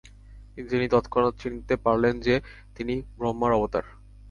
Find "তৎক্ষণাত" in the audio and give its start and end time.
0.89-1.33